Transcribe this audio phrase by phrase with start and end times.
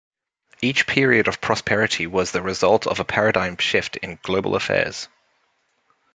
[0.63, 5.07] Each period of prosperity was the result of a paradigm shift in global affairs.